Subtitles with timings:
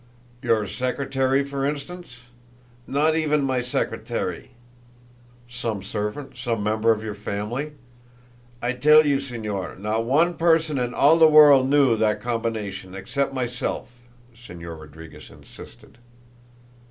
[0.41, 2.21] "Your secretary, for instance?"
[2.87, 4.49] "Not even my secretary."
[5.47, 7.73] "Some servant some member of your family?"
[8.63, 13.31] "I tell you, Señor, not one person in all the world knew that combination except
[13.31, 13.99] myself,"
[14.35, 15.99] Señor Rodriguez insisted.